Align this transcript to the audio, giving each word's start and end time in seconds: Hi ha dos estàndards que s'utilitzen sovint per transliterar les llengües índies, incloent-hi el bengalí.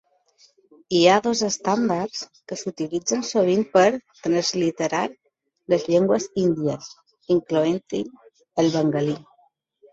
Hi 0.99 1.01
ha 1.07 1.17
dos 1.25 1.43
estàndards 1.47 2.21
que 2.51 2.57
s'utilitzen 2.61 3.21
sovint 3.33 3.61
per 3.77 3.85
transliterar 4.29 5.05
les 5.75 5.87
llengües 5.93 6.29
índies, 6.47 6.91
incloent-hi 7.39 8.05
el 8.65 8.77
bengalí. 8.81 9.19